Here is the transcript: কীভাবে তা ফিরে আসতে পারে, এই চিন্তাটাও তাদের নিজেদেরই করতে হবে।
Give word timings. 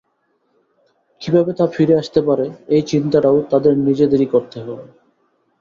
কীভাবে 1.21 1.51
তা 1.53 1.65
ফিরে 1.67 1.93
আসতে 1.97 2.19
পারে, 2.27 2.45
এই 2.67 2.83
চিন্তাটাও 2.91 3.37
তাদের 3.51 3.73
নিজেদেরই 3.87 4.27
করতে 4.33 4.57
হবে। 4.59 4.85